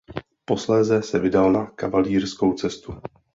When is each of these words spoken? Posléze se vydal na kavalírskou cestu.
Posléze 0.45 1.01
se 1.03 1.19
vydal 1.19 1.51
na 1.51 1.65
kavalírskou 1.65 2.53
cestu. 2.53 2.93